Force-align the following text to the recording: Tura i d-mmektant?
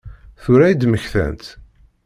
Tura 0.41 0.65
i 0.69 0.73
d-mmektant? 0.79 1.43